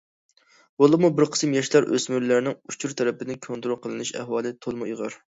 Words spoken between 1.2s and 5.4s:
قىسىم ياشلار، ئۆسمۈرلەرنىڭ ئۇچۇر تەرىپىدىن كونترول قىلىنىش ئەھۋالى تولىمۇ ئېغىر.